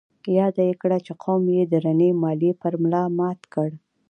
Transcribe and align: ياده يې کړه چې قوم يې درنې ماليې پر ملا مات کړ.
ياده 0.37 0.63
يې 0.69 0.73
کړه 0.81 0.97
چې 1.05 1.13
قوم 1.23 1.43
يې 1.55 1.63
درنې 1.73 2.09
ماليې 2.21 2.51
پر 2.61 2.73
ملا 2.81 3.03
مات 3.17 3.41
کړ. 3.53 3.69